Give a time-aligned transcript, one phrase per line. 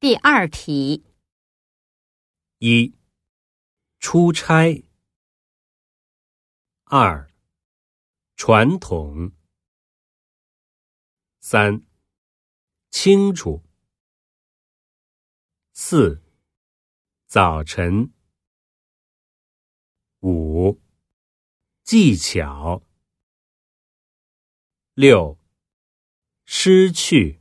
[0.00, 1.04] 第二题。
[2.58, 2.94] 一
[3.98, 4.84] 出差。
[6.84, 7.28] 二
[8.36, 9.32] 传统。
[11.40, 11.84] 三
[12.92, 13.64] 清楚。
[15.72, 16.22] 四
[17.26, 18.12] 早晨。
[20.20, 20.80] 五
[21.82, 22.84] 技巧。
[24.94, 25.36] 六
[26.44, 27.37] 失去。